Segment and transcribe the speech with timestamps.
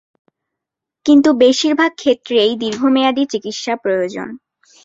[1.05, 4.27] কিন্তু বেশির ভাগ ক্ষেত্রেই দীর্ঘমেয়াদি চিকিৎসা প্রয়োজন।